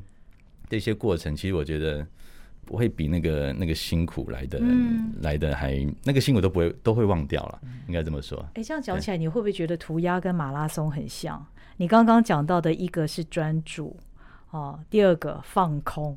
[0.68, 2.04] 这些过程，其实我觉得
[2.64, 4.60] 不会比那个那个辛苦来的
[5.20, 8.44] 来的还那个辛苦都不会都会忘掉了，应该这么说。
[8.54, 11.46] 哎，这样讲起来，你会不会觉得涂鸦跟马拉松很像？
[11.76, 13.96] 你刚刚讲到的一个是专注。
[14.52, 16.16] 哦，第二个放空，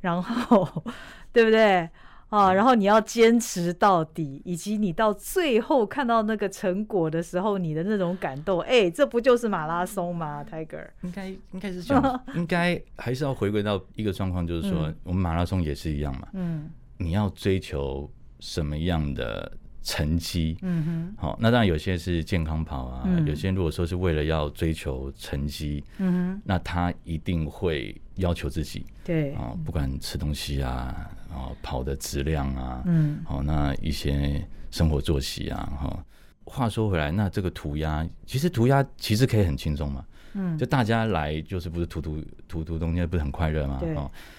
[0.00, 0.84] 然后
[1.32, 1.88] 对不对？
[2.30, 16.26] 啊，然后你要坚持到底，以及你到最后看到那个成果的时候，你的那种感动，哎，这不就是马拉松吗？Tiger，应该应该是这样， 应该还是要回归到一个状况，就是说，嗯、我们马拉松也是一样嘛。
[16.32, 18.10] 嗯，你要追求
[18.40, 19.52] 什么样的？
[19.84, 36.04] 成绩，嗯哼，好，那当然有些是健康跑啊，嗯、有些如果说是为了要追求成绩，嗯哼，那他一定会要求自己，对，啊，不管吃东西啊，啊，跑的质量啊，嗯，好，那一些生活作息啊，哈，
[36.44, 43.76] 话说回来，那这个涂鸦，其实涂鸦其实可以很轻松嘛，嗯，就大家来就是不是涂涂涂涂东西，不是很快乐吗？
[43.78, 43.94] 对，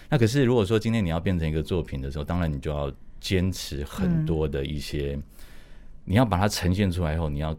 [0.10, 2.92] 那可是如果说今天你要变成一个作品的时候，当然你就要
[3.26, 5.16] 坚持很多的一些。
[5.16, 5.24] 嗯
[6.08, 7.58] 你要把它呈现出来以后，你要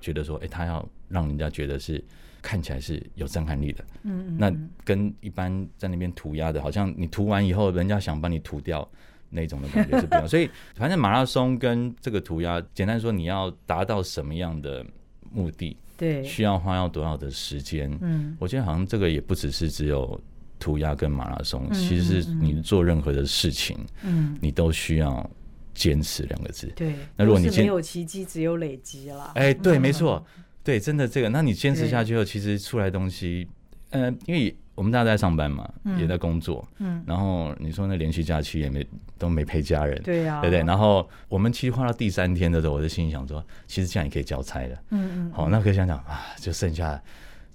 [0.00, 2.02] 觉得说，哎、欸，他要让人家觉得是
[2.40, 3.84] 看起来是有震撼力的。
[4.04, 4.50] 嗯，嗯，那
[4.82, 8.90] 跟一般在那边涂鸦的，好像你涂完以后，人家想把你涂掉
[9.28, 10.24] 那种的感觉是不一样。
[10.26, 14.82] 所以，反正马拉松跟这个涂鸦，简单说，你要达到什么样的
[15.30, 17.94] 目的，对，需要花要多少的时间。
[18.00, 20.18] 嗯，我觉得好像这个也不只是只有
[20.62, 25.28] 涂鸦跟马拉松，嗯、其实是你做任何的事情，嗯，你都需要。
[25.74, 26.94] 坚持两个字，对。
[27.16, 29.32] 那如果你没有奇迹，只有累积了。
[29.34, 30.22] 哎，对，没错，
[30.62, 31.30] 对，真的这个。
[31.30, 33.48] 那你坚持下去后，其实出来东西，
[33.88, 35.66] 呃，因为我们大家在上班嘛，
[35.98, 37.02] 也在工作，嗯。
[37.06, 38.86] 然后你说那连续假期也没
[39.16, 40.62] 都没陪家人，对呀，对不对？
[40.62, 45.32] 然后我们其实花到第三天的时候，我就心里想说，其实这样也可以交差了，嗯嗯。
[45.32, 47.02] 好，那可以想想啊，就剩下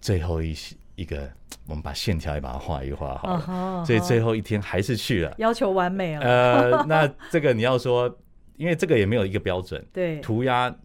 [0.02, 0.56] 最后一
[0.98, 1.32] 一个，
[1.68, 3.86] 我们把线条也把它画一画好了。
[3.86, 6.22] 所以最后一天还是去了，要求完美啊。
[6.24, 8.14] 呃，那这个你要说，
[8.56, 10.76] 因为这个也没有一个标准， 对，涂鸦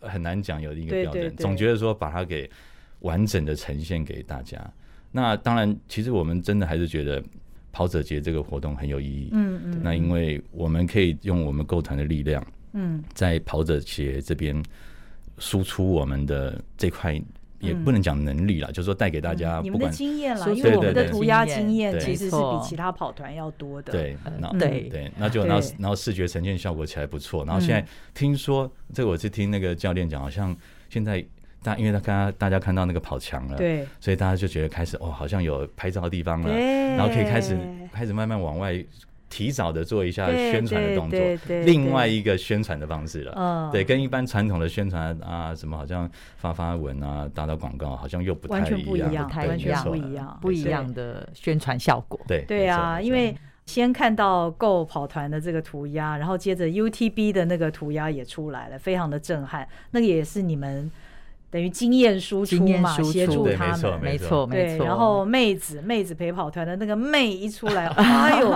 [0.00, 2.48] 很难讲有一个标准，总觉得说把它给
[3.00, 4.62] 完整的呈现给大家。
[5.10, 7.24] 那当然，其实我们真的还是觉得
[7.72, 9.30] 跑者节这个活动很有意义。
[9.32, 9.80] 嗯嗯。
[9.82, 14.62] 那因为我们可以用我们购团的力量，嗯，在跑者节这边
[15.38, 17.18] 输出我们的这块。
[17.64, 23.92] 也不能讲能力了，就是说带给大家你们的经验了，因为我们的涂鸦经验其实是比其他跑团要多的。
[23.92, 24.16] 对，
[24.58, 24.82] 对。
[24.90, 27.44] 对，那就然后然后视觉呈现效果起来不错。
[27.44, 30.54] 然后现在听说这个我是听那个教练讲，好像
[30.88, 31.24] 现在
[31.62, 36.54] 大因为他刚刚大家看到那个跑墙了，对，所以大家就觉得开始哦，好像有拍照的地方了，
[36.96, 37.58] 然后可以开始
[37.92, 38.84] 开始慢慢往外。
[39.34, 41.18] 提早的做一下宣传的动作，
[41.64, 43.68] 另外一个宣传的方式了。
[43.72, 52.20] 对，跟一般传统的宣传啊，什么好像发发文啊、打打广告，好像又不太一样，完全不一样，完全不一样，不一样的宣传效果。
[52.28, 59.66] 对对啊，因为先看到 GO 跑团的这个涂鸦，然后接着 UTB 的那个涂鸦也出来了，非常的震撼。
[59.90, 60.88] 那个也是你们。
[61.54, 64.84] 等于经验输出嘛，协助他们，没错，没错。
[64.84, 68.50] 然后妹子，妹子陪跑团的那个“妹”一出来， 哎呦，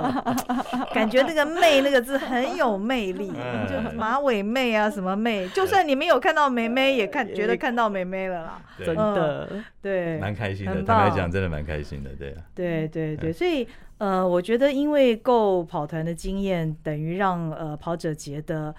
[0.93, 3.29] 感觉那个“妹”那个字很有魅力，
[3.69, 9.49] 就马尾妹啊，什么妹，就算你没有看到妹妹，也看觉得看到妹妹了啦，真的，
[9.81, 10.83] 对，蛮开心的。
[10.83, 13.65] 坦白讲，真的蛮开心的，对啊，对对对，所以
[13.99, 18.75] 呃，我觉得因为 GO 跑团的经验，等于让呃跑者节的。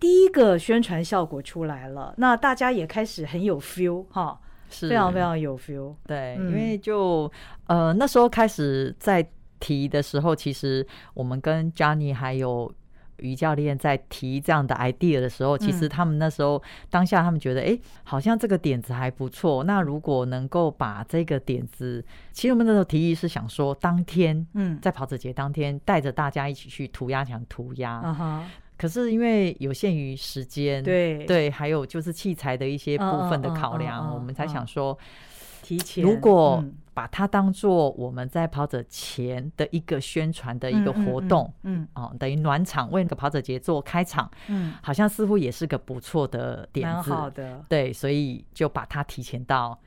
[0.00, 4.40] 第一个宣传效果出来了，那大家也开始很有 feel 哈，
[4.70, 5.94] 是非常非常有 feel。
[6.06, 7.30] 对，嗯、因为就
[7.66, 9.24] 呃那时候开始在
[9.60, 12.72] 提的时候，其实我们跟 Johnny 还有
[13.18, 19.62] 于教练在提这样的 idea 的时候，其实他们那时候当下他们觉得，哎、欸，好像这个点子还不错。
[19.64, 28.00] 那如果能够把这个点子，其实我们那时候提议是想说，当天嗯，在跑者节当天带着大家一起去涂鸦墙涂鸦。
[28.02, 28.40] Uh-huh
[28.80, 34.96] 可是因为有限于时间，对对，还有就是器材的一些部分的考量，我们才想说
[35.60, 36.02] 提前。
[36.02, 36.64] 如果
[36.94, 49.78] 把它当做我们在跑者前的一个宣传的一个活动，嗯哦，等于暖场，为那个跑者节做开场，嗯，好像似乎也是个不错的点子，好的，对，所以就把它提前到。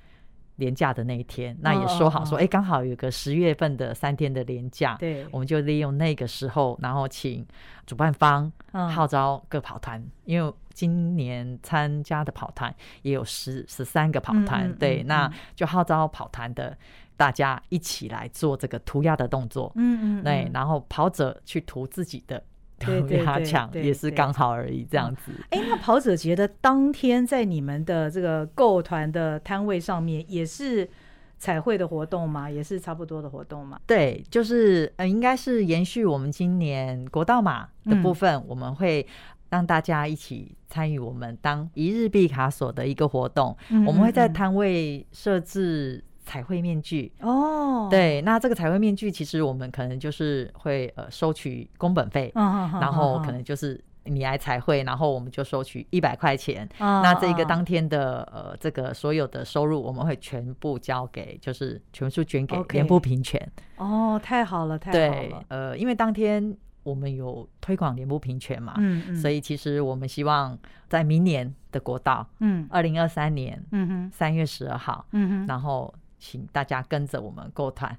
[0.58, 7.46] 连假的那一天，那也说好说，哎，刚好有个十月份的三天的廉价，对，我们就利用那个时候，然后请
[7.86, 16.78] 主办方号召各跑团，因为今年参加的跑团也有十十三个跑团，对，那就号召跑团的
[17.18, 22.44] 大家一起来做这个涂鸦的动作，嗯嗯，对，然后跑者去涂自己的。
[22.80, 23.24] 对 对
[23.72, 25.32] 对，也是刚好而已，这样子。
[25.50, 30.90] 哎，那跑者节的当天，在你们的这个 GO 团的摊位上面，也是
[31.38, 32.50] 彩绘的活动吗？
[32.50, 33.80] 也是差不多的活动吗？
[33.86, 39.06] 对，就是呃，应该是延续我们今年国道马的部分，嗯、我们会
[39.50, 43.56] 让大家一起参与我们当一日毕卡索的一个活动。
[43.70, 46.04] 嗯嗯嗯，我们会在摊位设置。
[46.24, 56.68] 彩绘面具哦，对，那这个彩绘面具其实我们可能就是会呃收取工本费，然后可能就是你来彩绘，然后我们就收取一百块钱。
[56.80, 63.52] 那这个当天的呃这个所有的收入，我们会全部交给，就是全数捐给脸部平权。
[63.78, 65.44] 哦，太好了，太好了。
[65.50, 70.58] 呃，因为当天我们有推广脸部平权嘛，嗯，所以其实我们希望
[70.88, 75.94] 在明年的国道，嗯，二零二三年，嗯哼，三月十二号，嗯哼，然后。
[76.24, 77.94] 请大家跟着我们 GO 团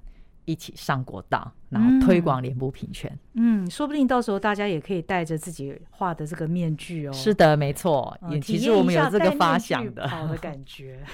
[0.46, 3.18] 一起上国道，然后推广脸部平权。
[3.34, 7.12] 嗯，说不定到时候大家也可以带着自己画的这个面具哦。
[7.12, 11.04] 是的，没错，也其实我们有这个发想的，好的感觉。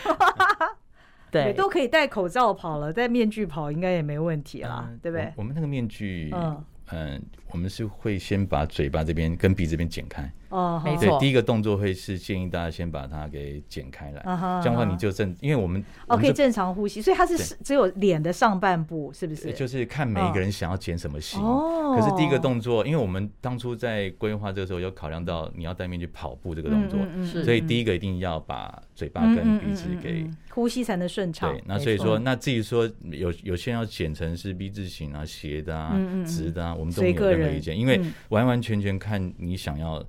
[1.33, 5.33] 对，都可以戴口罩跑了，戴面具跑应该也没问题啦，对不对？
[5.37, 7.23] 我们那个面具，嗯嗯，
[7.53, 10.31] 我们是会先把嘴巴这边跟鼻子这边剪开。
[10.51, 11.17] 哦，没错。
[11.21, 14.21] 第一个动作会是建议大家先把它给剪开来，
[14.61, 19.53] 这样的话你就正，因为我们哦可以正常呼吸，所以它是只有脸的上半部，是不是？
[19.53, 21.41] 就是看每一个人想要剪什么型。
[21.41, 21.97] 哦。
[21.97, 26.99] 可是第一个动作，因为我们当初在规划这个时候有考量到你要戴面具跑步这个动作，
[27.45, 31.53] 所以第一个一定要把嘴巴跟鼻子给呼吸才能顺畅。
[31.53, 35.97] 对，那所以说，那至于说有有些人要剪成是 V 字形啊、斜的啊、
[36.27, 40.05] 直的啊，我们都没有任何意见，因为完完全全看你想要。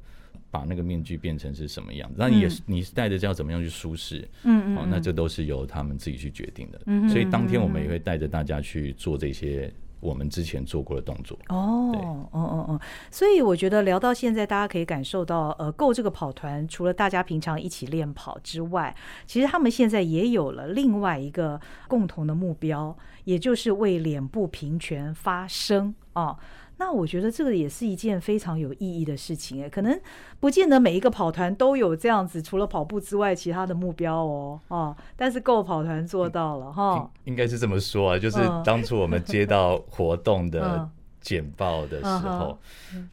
[0.53, 2.15] 把那个面具变成是什么样子？
[2.17, 4.27] 那你也是，你是戴着这样怎么样去舒适？
[4.43, 6.81] 嗯嗯，那这都是由他们自己去决定的。
[6.87, 11.39] 嗯，所以当天我们也会带着大家去做这些我们之前做过的动作。
[11.47, 18.93] 哦，哦哦哦，所以我觉得聊到现在，大家可以感受到，呃，GO 这个跑团除了大家平常一起练跑之外，
[19.25, 21.57] 其实他们现在也有了另外一个
[21.87, 26.23] 共同的目标，也就是为脸部平权发声啊。
[26.23, 26.37] 哦
[26.81, 30.01] 那我觉得这个也是一件非常有意义的事情哎，可能
[30.39, 37.09] 不见得每一个跑团都有这样子，除了跑步之外，其他的目标哦，哦，但是 GO 跑团做到了哈、嗯。
[37.25, 40.89] 应该是这么说啊，就是当初我们接到 活动的
[41.21, 42.57] 简报的时候，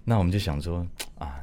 [0.03, 0.87] 那我们就想说
[1.19, 1.37] 啊，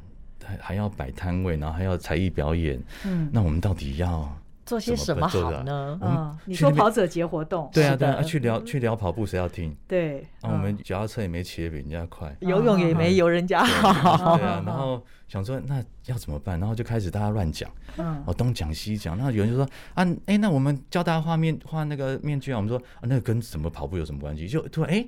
[0.43, 4.27] 还还要摆摊位，然后还要才艺表演，嗯，那我们到底要？
[4.65, 5.99] 做些什么好呢？
[6.01, 9.75] 嗯，你说跑者节活动，对啊，对啊，去聊去聊跑步，谁要听？
[9.87, 14.63] 对，啊，我们脚踏车也没骑得比人家快，游泳也没游人家好， 对啊。
[14.65, 16.59] 然后想说，那要怎么办？
[16.59, 19.15] 然后就开始大家乱讲，嗯，哦，东讲西讲。
[19.15, 22.57] 那有人就说啊，哎，那我们教大家画面画那个面具啊。
[22.57, 24.47] 我们说啊，那个跟什么跑步有什么关系？
[24.47, 25.07] 就突然哎，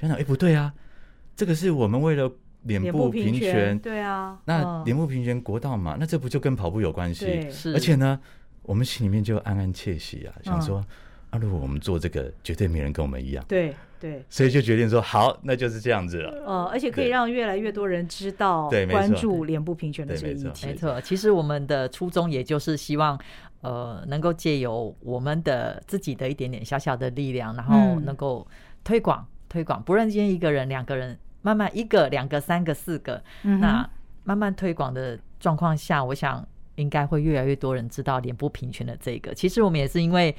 [0.00, 0.72] 想想哎，不对啊，
[1.36, 2.32] 这个是我们为了
[2.62, 4.38] 脸部平权，对啊。
[4.46, 7.50] 那脸部平权国道嘛，那这不就跟跑步有关系？
[7.50, 8.18] 是，而且呢。
[8.64, 10.84] 我们心里面就暗暗窃喜啊，想说
[11.30, 13.44] 啊，如果我们做这个，绝对没人跟我们一样。
[13.46, 16.30] 对对，所以就决定说好，那就是这样子了。
[16.44, 20.66] 哦，而且可以让越来越多人知道、关注脸部平权的这个议题。
[20.66, 23.18] 没错，其实我们的初衷也就是希望，
[23.62, 28.46] 呃，能够借由我们的自己的一点点小小的力量，然后能够
[28.82, 33.88] 推广推广，不论今天一个人、两个人，慢慢一个、两个、三个、四个，那
[34.24, 36.46] 慢慢推广的状况下，我想。
[36.76, 39.34] 应该会越来越多人知道脸部平权的这个。
[39.34, 40.34] 其实我们也是因为，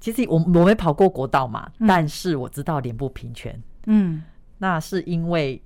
[0.00, 3.60] 其实我我没跑过国道嘛，嗯、但是我知道脸部平权。
[3.86, 4.22] 嗯，
[4.58, 5.62] 那是因为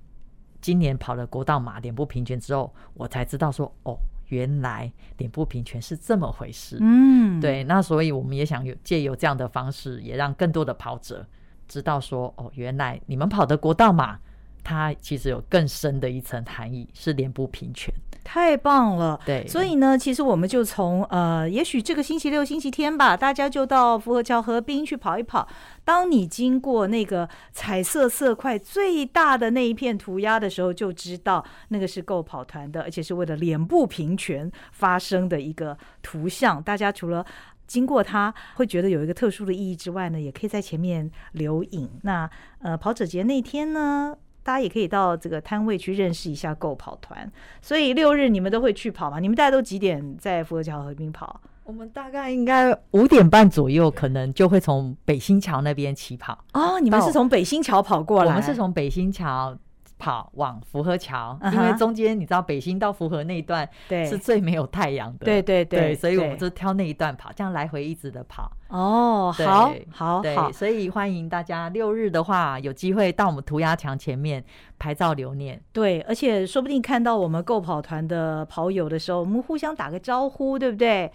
[0.61, 3.97] 今年跑了国道马脸部平权之后，我才知道说，哦，
[4.27, 6.77] 原来脸部平权是这么回事。
[6.79, 7.63] 嗯，对。
[7.63, 11.25] 那所以我们也想有借由这样的方式，也让更多的跑者
[11.67, 14.19] 知道说，哦，原来你们跑的国道马，
[14.63, 17.93] 它其实有更深的一层含义，是脸部平权。
[18.23, 25.47] 太棒了，对，所以呢，其实我们就从呃，也许这个星期六、星期天吧，大家就到福和桥河滨去跑一跑。
[25.83, 36.61] 当你经过那个彩色色块最大的那一片涂鸦的时候，就知道那个是 GO 跑团的，而且是为了脸部平权发生的一个图像。
[36.61, 37.25] 大家除了
[37.67, 41.89] 经过它会觉得有一个特殊的意义之外呢，也可以在前面留影。
[42.03, 47.31] 那呃，跑者节那天呢，大家也可以到这个摊位去认识一下 GO 跑团，
[47.61, 49.19] 所以六日你们都会去跑吗？
[49.19, 51.39] 你们大家都几点在福和桥河边跑？
[51.63, 56.43] 我们大概应该五点半左右，可能就会从北新桥那边起跑。
[56.53, 58.29] 哦，你们是从北新桥跑过来？
[58.29, 59.55] 我们是从北新桥。
[60.01, 68.51] 跑往福和桥，因为中间你知道北新到福和那一段是最没有太阳的，对对对，所以我们就挑那一段跑，这样来回一直的跑。
[68.69, 74.43] 哦，好，好，好，所以欢迎大家六日的话有机会到我们涂鸦墙前面
[74.79, 75.61] 拍照留念。
[75.71, 81.11] 对，而且说不定看到我们 GO 跑团的跑友的时候，我们互相打个招呼，对不对？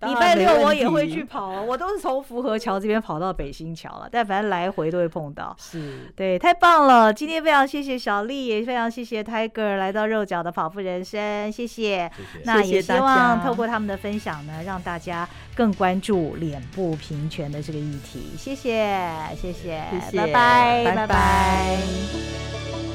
[0.00, 5.56] 礼拜六我也会去跑，我都是从福和桥这边跑到北新桥了，但反正来回都会碰到。
[5.58, 7.12] 是，对，太棒了！
[7.12, 12.10] 今天非常谢谢小丽，也非常谢谢 Tiger 来到肉脚的跑步人生，谢谢。
[12.16, 12.44] 谢谢。
[12.44, 18.36] 那也希望透过他们的分享呢，让大家更关注脸部平权的这个议题。
[18.38, 18.96] 谢谢，
[19.34, 20.94] 谢谢，谢谢，拜拜，拜拜。
[20.94, 22.87] 拜拜。